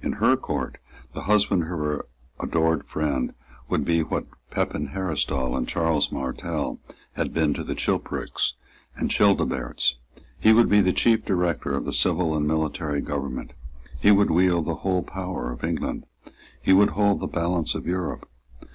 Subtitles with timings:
[0.00, 0.78] In her court
[1.12, 2.06] the husband of her
[2.40, 3.34] adored friend
[3.68, 6.78] would be what Pepin Heristal and Charles Martel
[7.12, 8.54] had been to the Chilperics
[8.96, 9.96] and Childeberts.
[10.40, 13.52] He would be the chief director of the civil and military government.
[14.00, 16.06] He would wield the whole power of England.
[16.62, 18.26] He would hold the balance of Europe.